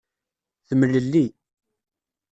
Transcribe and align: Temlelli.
Temlelli. 0.67 1.25